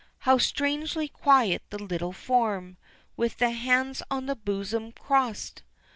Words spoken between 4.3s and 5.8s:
bosom crossed!